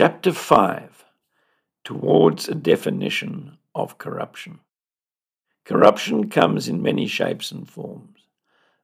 [0.00, 1.04] Chapter 5
[1.82, 4.60] Towards a Definition of Corruption.
[5.64, 8.20] Corruption comes in many shapes and forms.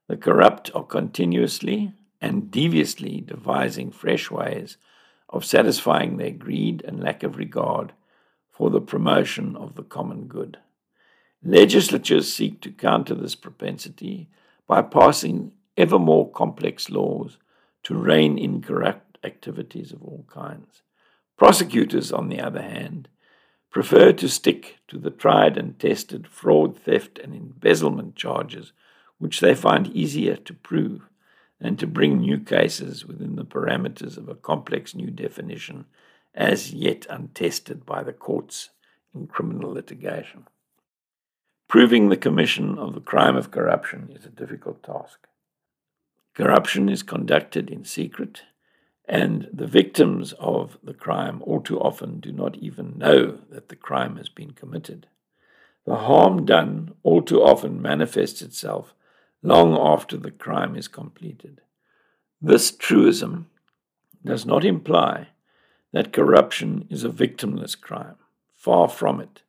[0.09, 4.75] The corrupt are continuously and deviously devising fresh ways
[5.29, 7.93] of satisfying their greed and lack of regard
[8.51, 10.57] for the promotion of the common good.
[11.41, 14.27] Legislatures seek to counter this propensity
[14.67, 17.37] by passing ever more complex laws
[17.83, 20.81] to rein in corrupt activities of all kinds.
[21.37, 23.09] Prosecutors, on the other hand,
[23.69, 28.71] prefer to stick to the tried and tested fraud, theft, and embezzlement charges,
[29.17, 31.09] which they find easier to prove
[31.59, 35.85] than to bring new cases within the parameters of a complex new definition
[36.33, 38.69] as yet untested by the courts
[39.13, 40.45] in criminal litigation.
[41.67, 45.27] Proving the commission of the crime of corruption is a difficult task.
[46.33, 48.43] Corruption is conducted in secret
[49.07, 53.75] and the victims of the crime all too often do not even know that the
[53.75, 55.07] crime has been committed.
[55.85, 58.95] The harm done all too often manifests itself
[59.43, 61.61] long after the crime is completed.
[62.41, 63.47] This truism
[64.23, 65.27] does not imply
[65.93, 68.15] that corruption is a victimless crime.
[68.55, 69.43] Far from it.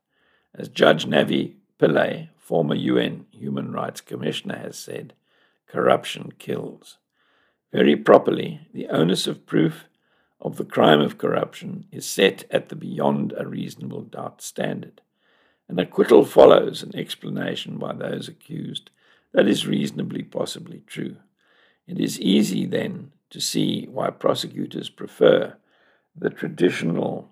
[0.54, 5.14] As Judge Navi Pillay, former UN Human Rights Commissioner, has said,
[5.66, 6.98] corruption kills.
[7.72, 9.84] Very properly, the onus of proof
[10.40, 15.00] of the crime of corruption is set at the beyond a reasonable doubt standard.
[15.68, 18.90] An acquittal follows an explanation by those accused
[19.32, 21.16] that is reasonably possibly true.
[21.86, 25.56] It is easy then to see why prosecutors prefer
[26.14, 27.28] the traditional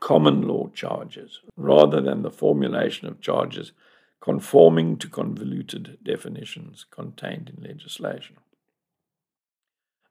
[0.00, 3.72] common law charges rather than the formulation of charges
[4.20, 8.36] conforming to convoluted definitions contained in legislation.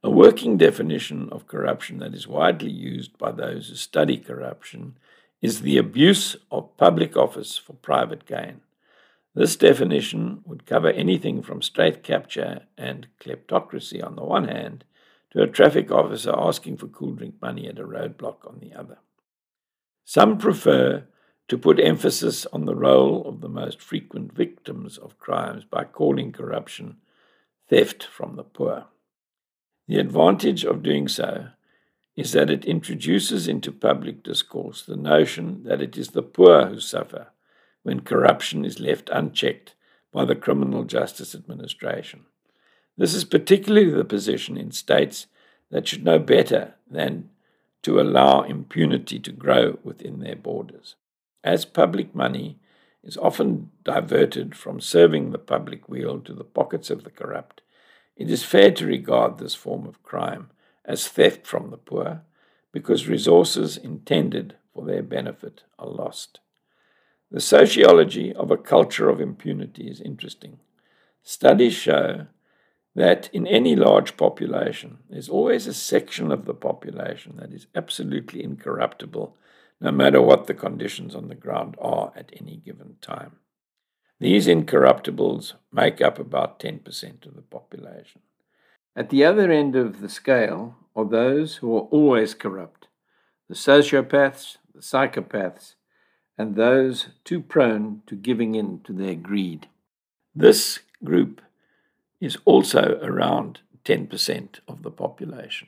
[0.05, 4.99] A working definition of corruption that is widely used by those who study corruption
[5.41, 8.61] is the abuse of public office for private gain.
[9.33, 14.83] This definition would cover anything from state capture and kleptocracy on the one hand
[15.31, 18.99] to a traffic officer asking for cool drink money at a roadblock on the other.
[20.03, 21.05] Some prefer
[21.47, 26.31] to put emphasis on the role of the most frequent victims of crimes by calling
[26.31, 26.97] corruption
[27.67, 28.85] theft from the poor.
[29.87, 31.49] The advantage of doing so
[32.15, 36.79] is that it introduces into public discourse the notion that it is the poor who
[36.79, 37.27] suffer
[37.83, 39.75] when corruption is left unchecked
[40.11, 42.25] by the criminal justice administration.
[42.97, 45.27] This is particularly the position in states
[45.69, 47.29] that should know better than
[47.83, 50.95] to allow impunity to grow within their borders.
[51.43, 52.57] As public money
[53.03, 57.61] is often diverted from serving the public weal to the pockets of the corrupt,
[58.15, 60.49] it is fair to regard this form of crime
[60.83, 62.21] as theft from the poor
[62.71, 66.39] because resources intended for their benefit are lost.
[67.31, 70.59] The sociology of a culture of impunity is interesting.
[71.23, 72.27] Studies show
[72.95, 78.43] that in any large population, there's always a section of the population that is absolutely
[78.43, 79.35] incorruptible,
[79.81, 83.37] no matter what the conditions on the ground are at any given time.
[84.19, 88.21] These incorruptibles make up about 10% of the population.
[88.95, 92.87] At the other end of the scale are those who are always corrupt
[93.47, 95.75] the sociopaths, the psychopaths,
[96.37, 99.67] and those too prone to giving in to their greed.
[100.33, 101.41] This group
[102.19, 105.67] is also around 10% of the population.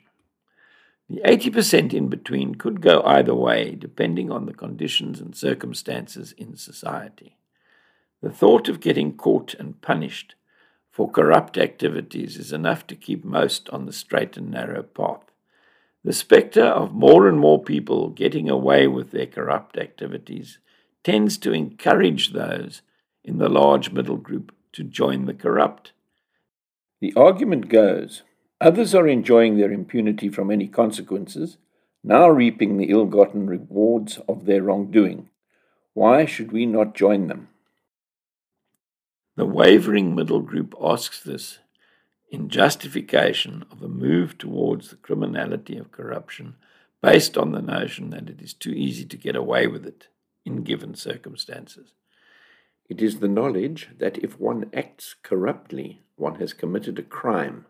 [1.08, 6.56] The 80% in between could go either way depending on the conditions and circumstances in
[6.56, 7.36] society.
[8.20, 10.34] The thought of getting caught and punished
[10.90, 15.30] for corrupt activities is enough to keep most on the straight and narrow path.
[16.02, 20.58] The spectre of more and more people getting away with their corrupt activities
[21.04, 22.82] tends to encourage those
[23.24, 25.92] in the large middle group to join the corrupt.
[27.00, 28.22] The argument goes
[28.60, 31.58] others are enjoying their impunity from any consequences,
[32.02, 35.28] now reaping the ill gotten rewards of their wrongdoing.
[35.94, 37.48] Why should we not join them?
[39.38, 41.60] The wavering middle group asks this
[42.28, 46.56] in justification of a move towards the criminality of corruption
[47.00, 50.08] based on the notion that it is too easy to get away with it
[50.44, 51.92] in given circumstances.
[52.88, 57.66] It is the knowledge that if one acts corruptly, one has committed a crime,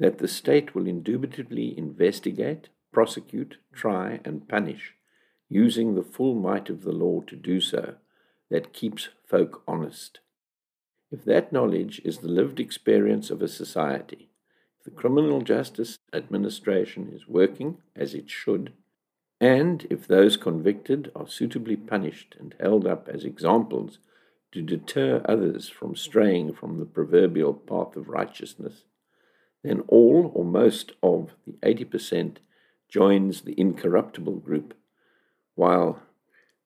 [0.00, 4.94] that the state will indubitably investigate, prosecute, try, and punish,
[5.48, 7.94] using the full might of the law to do so,
[8.50, 10.18] that keeps folk honest.
[11.12, 14.30] If that knowledge is the lived experience of a society,
[14.78, 18.72] if the criminal justice administration is working as it should,
[19.38, 23.98] and if those convicted are suitably punished and held up as examples
[24.52, 28.84] to deter others from straying from the proverbial path of righteousness,
[29.62, 32.38] then all or most of the 80%
[32.88, 34.72] joins the incorruptible group,
[35.56, 36.00] while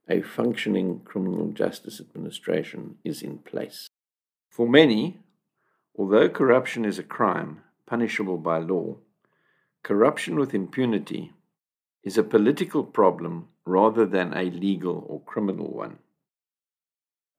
[0.08, 3.88] a functioning criminal justice administration is in place.
[4.48, 5.20] For many,
[5.96, 8.96] although corruption is a crime punishable by law,
[9.82, 11.32] corruption with impunity
[12.02, 15.98] is a political problem rather than a legal or criminal one.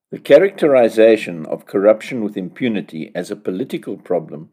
[0.09, 4.51] The characterization of corruption with impunity as a political problem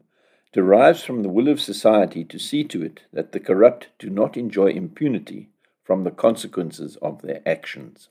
[0.51, 4.37] derives from the will of society to see to it that the corrupt do not
[4.37, 5.49] enjoy impunity
[5.83, 8.09] from the consequences of their actions.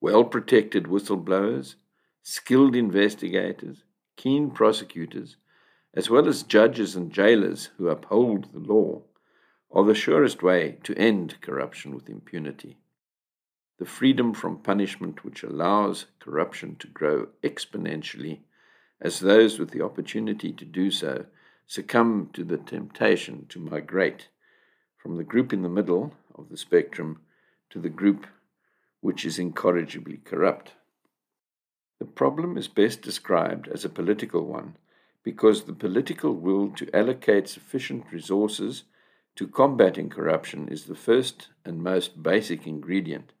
[0.00, 1.74] Well protected whistleblowers,
[2.22, 3.84] skilled investigators,
[4.16, 5.36] keen prosecutors,
[5.94, 9.02] as well as judges and jailers who uphold the law,
[9.72, 12.78] are the surest way to end corruption with impunity.
[13.78, 18.40] The freedom from punishment which allows corruption to grow exponentially
[19.00, 21.24] as those with the opportunity to do so
[21.66, 24.28] succumb to the temptation to migrate
[24.98, 27.20] from the group in the middle of the spectrum
[27.70, 28.26] to the group
[29.00, 30.72] which is incorrigibly corrupt.
[32.00, 34.76] The problem is best described as a political one
[35.22, 38.84] because the political will to allocate sufficient resources
[39.36, 43.34] to combating corruption is the first and most basic ingredient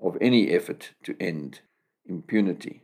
[0.00, 1.60] of any effort to end
[2.06, 2.82] impunity.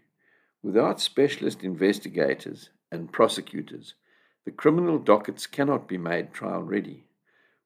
[0.64, 3.94] Without specialist investigators and prosecutors,
[4.44, 7.04] the criminal dockets cannot be made trial ready.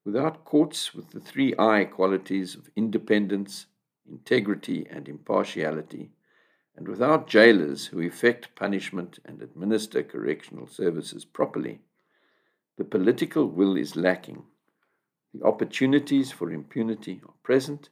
[0.05, 3.65] Without courts with the three I qualities of independence,
[4.07, 6.11] integrity, and impartiality,
[6.75, 11.79] and without jailers who effect punishment and administer correctional services properly,
[12.77, 14.43] the political will is lacking
[15.35, 17.89] the opportunities for impunity are present,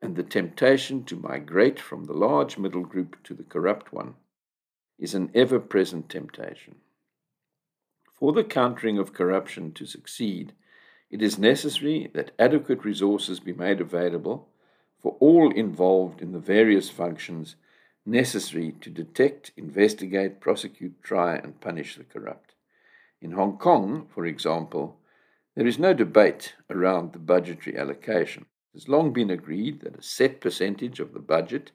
[0.00, 4.14] and the temptation to migrate from the large middle group to the corrupt one
[4.96, 6.76] is an ever present temptation.
[8.12, 10.52] For the countering of corruption to succeed,
[11.10, 14.48] it is necessary that adequate resources be made available
[15.00, 17.56] for all involved in the various functions
[18.10, 22.54] necessary to detect, investigate, prosecute, try, and punish the corrupt.
[23.22, 24.98] In Hong Kong, for example,
[25.54, 28.46] there is no debate around the budgetary allocation.
[28.72, 31.70] It has long been agreed that a set percentage of the budget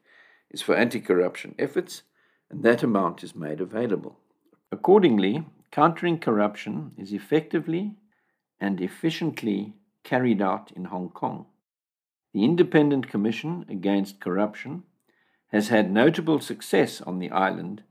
[0.49, 2.03] is for anti corruption efforts,
[2.49, 4.19] and that amount is made available.
[4.71, 7.95] Accordingly, countering corruption is effectively
[8.59, 9.73] and efficiently
[10.03, 11.45] carried out in Hong Kong.
[12.33, 14.83] The Independent Commission Against Corruption
[15.49, 17.83] has had notable success on the island,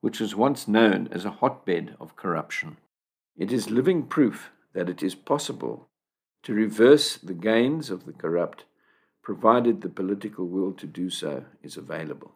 [0.00, 2.76] which was once known as a hotbed of corruption.
[3.36, 5.88] It is living proof that it is possible
[6.42, 8.64] to reverse the gains of the corrupt,
[9.22, 12.32] provided the political will to do so is available.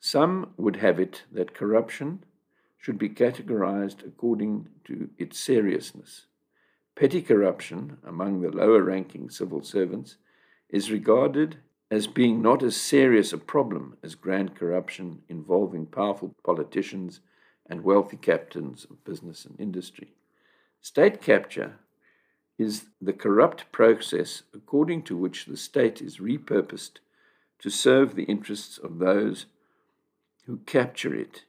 [0.00, 2.24] Some would have it that corruption
[2.78, 6.26] should be categorized according to its seriousness.
[6.94, 10.16] Petty corruption among the lower ranking civil servants
[10.68, 11.58] is regarded
[11.90, 17.20] as being not as serious a problem as grand corruption involving powerful politicians
[17.68, 20.14] and wealthy captains of business and industry.
[20.80, 21.76] State capture
[22.58, 26.98] is the corrupt process according to which the state is repurposed
[27.58, 29.46] to serve the interests of those
[30.46, 31.44] who capture it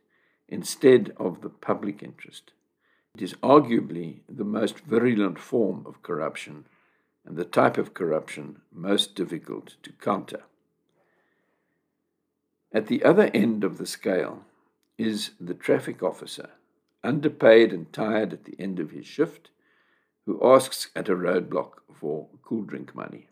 [0.48, 2.52] instead of the public interest.
[3.16, 6.66] It is arguably the most virulent form of corruption
[7.28, 10.44] and the type of corruption most difficult to counter.
[12.72, 14.46] At the other end of the scale
[14.98, 16.52] is the traffic officer
[17.04, 19.50] underpaid and tired at the end of his shift,
[20.26, 23.28] who asks at a roadblock for cool drink money.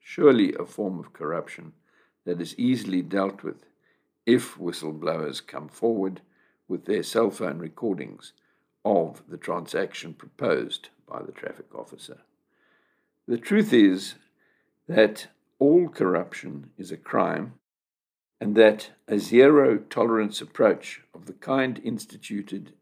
[0.00, 1.72] Surely a form of corruption
[2.24, 3.66] that is easily dealt with
[4.26, 6.20] if whistleblowers come forward
[6.68, 8.32] with their cell phone recordings
[8.84, 12.18] of the transaction proposed by the traffic officer.
[13.28, 14.16] The truth is
[14.88, 15.28] that
[15.60, 17.54] all corruption is a crime
[18.40, 22.72] and that a zero tolerance approach of the kind instituted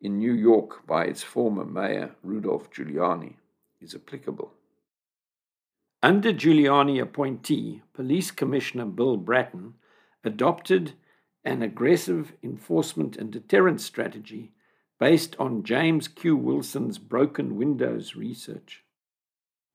[0.00, 3.34] in New York by its former mayor, Rudolph Giuliani,
[3.80, 4.54] is applicable.
[6.02, 9.74] Under Giuliani appointee, Police Commissioner Bill Bratton
[10.24, 10.94] adopted
[11.44, 14.52] an aggressive enforcement and deterrence strategy
[14.98, 16.36] based on James Q.
[16.36, 18.84] Wilson's broken windows research.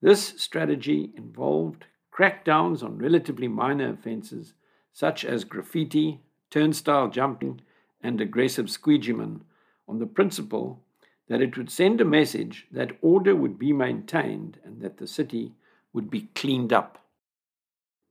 [0.04, 4.54] This strategy involved crackdowns on relatively minor offences
[4.92, 6.20] such as graffiti,
[6.50, 7.62] turnstile jumping,
[8.02, 9.40] and aggressive squeegeemen
[9.88, 10.82] on the principle
[11.30, 15.54] that it would send a message that order would be maintained and that the city
[15.94, 17.06] would be cleaned up.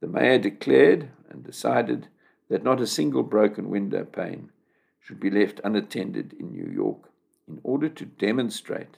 [0.01, 2.09] The mayor declared and decided
[2.49, 4.49] that not a single broken window pane
[4.99, 7.11] should be left unattended in New York
[7.47, 8.97] in order to demonstrate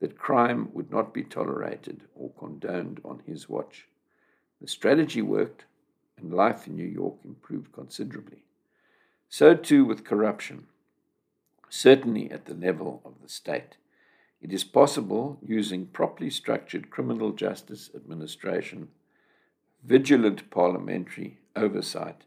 [0.00, 3.86] that crime would not be tolerated or condoned on his watch.
[4.60, 5.64] The strategy worked,
[6.18, 8.44] and life in New York improved considerably.
[9.28, 10.66] So too with corruption,
[11.68, 13.76] certainly at the level of the state.
[14.42, 18.88] It is possible, using properly structured criminal justice administration,
[19.84, 22.22] vigilant parliamentary oversight,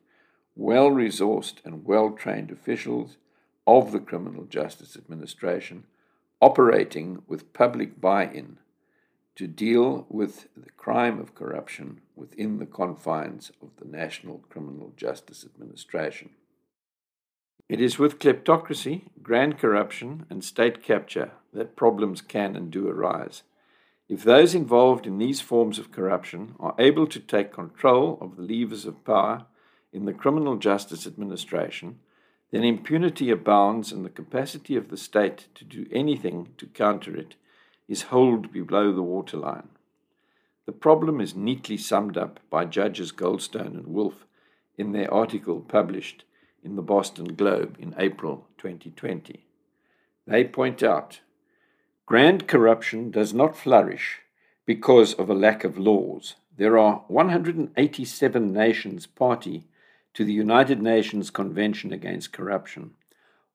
[0.56, 3.18] well resourced and well trained officials
[3.66, 5.84] of the criminal justice administration
[6.44, 8.58] operating with public buy in
[9.34, 15.46] to deal with the crime of corruption within the confines of the National Criminal Justice
[15.46, 16.32] Administration.
[17.70, 23.44] It is with kleptocracy, grand corruption, and state capture that problems can and do arise.
[24.10, 28.44] If those involved in these forms of corruption are able to take control of the
[28.44, 29.46] levers of power
[29.94, 32.00] in the criminal justice administration,
[32.54, 37.34] then impunity abounds and the capacity of the state to do anything to counter it
[37.88, 39.70] is holed below the waterline.
[40.68, 44.28] The problem is neatly summed up by Judges Goldstone and Wolf
[44.78, 46.26] in their article published
[46.64, 49.48] in the Boston Globe in April 2020.
[50.28, 51.22] They point out
[52.06, 54.20] grand corruption does not flourish
[54.68, 56.36] because of a lack of laws.
[56.56, 59.66] There are 187 nations party
[60.14, 62.92] to the United Nations Convention Against Corruption.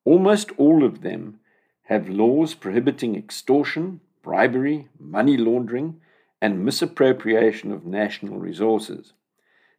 [0.04, 1.40] Almost all of them
[1.84, 6.00] have laws prohibiting extortion, bribery, money laundering,
[6.40, 9.12] and misappropriation of national resources.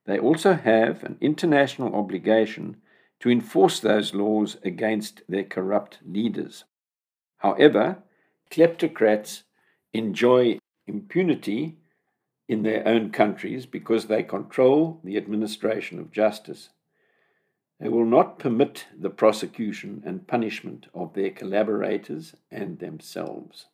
[0.05, 2.77] They also have an international obligation
[3.19, 6.63] to enforce those laws against their corrupt leaders.
[7.37, 7.99] However,
[8.49, 9.43] kleptocrats
[9.93, 11.77] enjoy impunity
[12.49, 16.69] in their own countries because they control the administration of justice.
[17.79, 23.67] They will not permit the prosecution and punishment of their collaborators and themselves.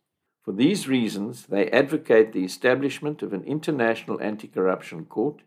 [0.44, 5.41] For these reasons, they advocate the establishment of an international anti corruption court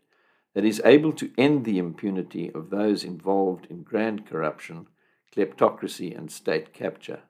[0.55, 4.87] that is able to end the impunity of those involved in grand corruption,
[5.33, 7.21] kleptocracy, and state capture.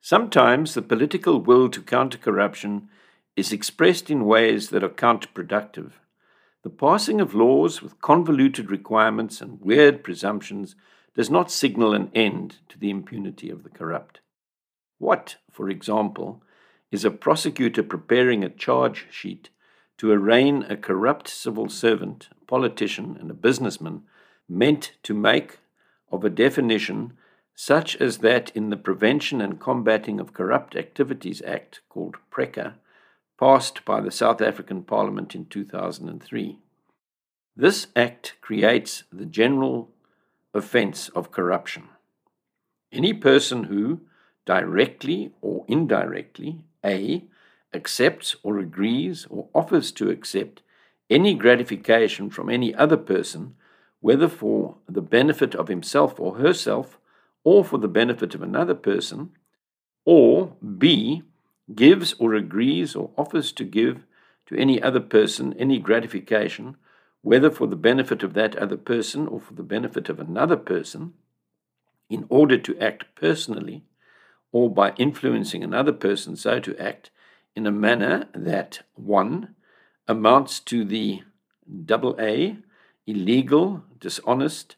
[0.00, 2.88] Sometimes the political will to counter corruption
[3.36, 5.92] is expressed in ways that are counterproductive.
[6.62, 10.76] The passing of laws with convoluted requirements and weird presumptions
[11.14, 14.20] does not signal an end to the impunity of the corrupt.
[14.98, 16.42] What, for example,
[16.90, 19.50] is a prosecutor preparing a charge sheet
[19.98, 24.02] to arraign a corrupt civil servant, politician, and a businessman
[24.48, 25.58] meant to make
[26.10, 27.14] of a definition
[27.54, 32.74] such as that in the Prevention and Combating of Corrupt Activities Act, called PRECCA,
[33.42, 36.60] passed by the South African Parliament in 2003.
[37.56, 39.90] This act creates the general
[40.54, 41.88] offence of corruption.
[42.92, 44.02] Any person who,
[44.46, 47.24] directly or indirectly, A,
[47.74, 50.62] accepts or agrees or offers to accept
[51.10, 53.56] any gratification from any other person,
[53.98, 56.96] whether for the benefit of himself or herself,
[57.42, 59.30] or for the benefit of another person,
[60.04, 61.24] or B,
[61.74, 64.04] gives or agrees or offers to give
[64.46, 66.76] to any other person any gratification,
[67.22, 71.12] whether for the benefit of that other person or for the benefit of another person,
[72.10, 73.84] in order to act personally,
[74.50, 77.10] or by influencing another person so to act
[77.54, 79.54] in a manner that 1.
[80.08, 81.22] amounts to the
[81.84, 82.58] double A,
[83.06, 84.76] illegal, dishonest,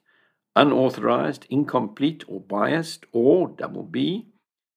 [0.55, 4.27] unauthorized, incomplete, or biased, or double B,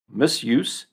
[0.10, 0.88] misuse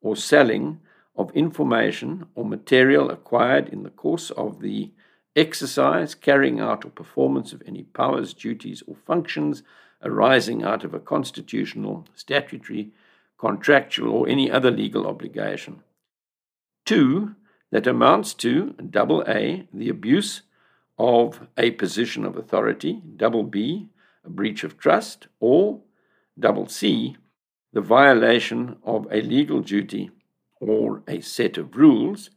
[0.00, 0.80] or selling
[1.16, 4.90] of information or material acquired in the course of the
[5.34, 9.62] exercise, carrying out, or performance of any powers, duties, or functions
[10.02, 12.90] arising out of a constitutional, statutory,
[13.36, 15.82] contractual, or any other legal obligation.
[16.84, 17.34] Two,
[17.70, 20.42] that amounts to double A, the abuse
[20.98, 23.88] of a position of authority, double B,
[24.24, 25.80] a breach of trust, or
[26.38, 27.16] double C,
[27.72, 30.10] the violation of a legal duty
[30.60, 32.30] or a set of rules.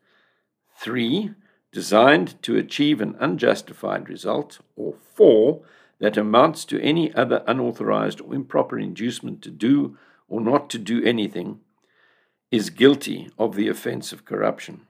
[0.78, 1.32] Three,
[1.72, 5.62] designed to achieve an unjustified result, or four,
[6.00, 9.98] that amounts to any other unauthorized or improper inducement to do
[10.28, 11.60] or not to do anything
[12.50, 14.82] is guilty of the offense of corruption.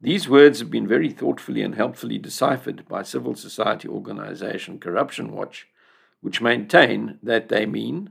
[0.00, 5.68] These words have been very thoughtfully and helpfully deciphered by civil society organization Corruption Watch,
[6.20, 8.10] which maintain that they mean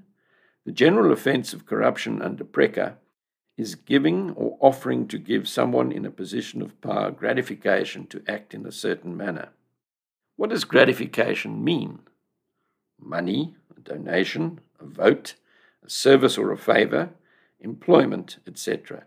[0.65, 2.97] The general offence of corruption under PRECCA
[3.57, 8.53] is giving or offering to give someone in a position of power gratification to act
[8.53, 9.49] in a certain manner.
[10.35, 11.99] What does gratification mean?
[12.99, 15.35] Money, a donation, a vote,
[15.83, 17.09] a service or a favor,
[17.59, 19.03] employment, etc.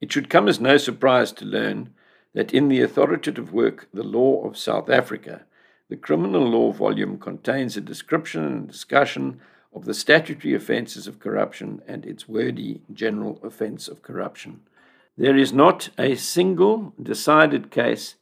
[0.00, 1.94] It should come as no surprise to learn
[2.34, 5.46] that in the authoritative work The Law of South Africa,
[5.88, 9.40] the criminal law volume contains a description and discussion
[9.76, 14.60] of the statutory offences of corruption and its wordy general offence of corruption.
[15.18, 18.14] There is not a single decided case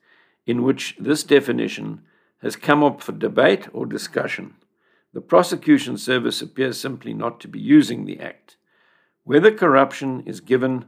[0.46, 2.02] in which this definition
[2.42, 4.54] has come up for debate or discussion.
[5.12, 8.56] The prosecution service appears simply not to be using the Act.
[9.22, 10.86] Whether corruption is given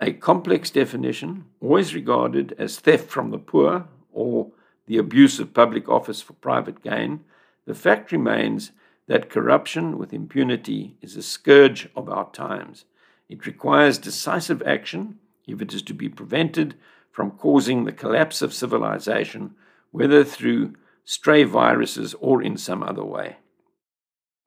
[0.00, 4.52] a complex definition, always regarded as theft from the poor or
[4.86, 7.24] the abuse of public office for private gain,
[7.66, 8.70] the fact remains
[9.10, 12.84] that corruption with impunity is a scourge of our times.
[13.28, 16.76] It requires decisive action if it is to be prevented
[17.10, 19.56] from causing the collapse of civilization,
[19.90, 20.74] whether through
[21.04, 23.38] stray viruses or in some other way.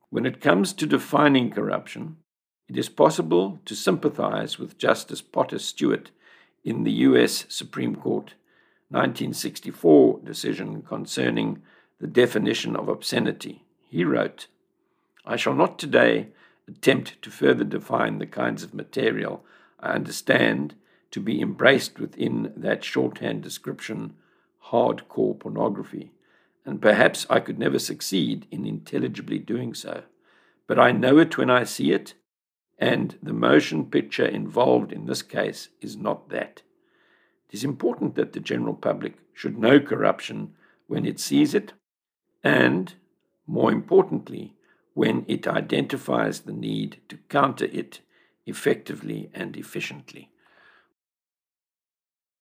[0.10, 2.16] When it comes to defining corruption,
[2.70, 6.12] it is possible to sympathize with Justice Potter Stewart
[6.64, 7.46] in the U.S.
[7.50, 8.36] Supreme Court
[8.92, 11.62] 1964 decision concerning
[12.00, 13.66] the definition of obscenity.
[13.90, 14.48] He wrote,
[15.26, 16.28] I shall not today
[16.68, 19.44] attempt to further define the kinds of material
[19.80, 20.76] I understand
[21.12, 24.16] to be embraced within that shorthand description,
[24.72, 26.12] hardcore pornography,
[26.66, 30.04] and perhaps I could never succeed in intelligibly doing so.
[30.68, 32.14] But I know it when I see it,
[32.80, 36.64] and the motion picture involved in this case is not that.
[37.50, 40.54] It is important that the general public should know corruption
[40.88, 41.74] when it sees it,
[42.44, 42.94] and,
[43.46, 44.56] more importantly,
[44.94, 48.02] when it identifies the need to counter it
[48.46, 50.30] effectively and efficiently.